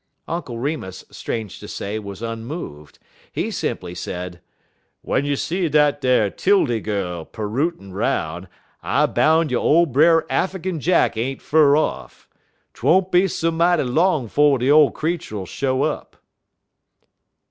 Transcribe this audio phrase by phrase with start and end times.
[0.27, 2.97] Uncle Remus, strange to say, was unmoved.
[3.31, 4.41] He simply said:
[5.03, 8.47] "W'en you see dat ar 'Tildy gal pirootin' 'roun'
[8.81, 12.27] I boun' you ole Brer Affikin Jack ain't fur off.
[12.73, 16.15] 'T won't be so mighty long 'fo' de ole creetur'll show up."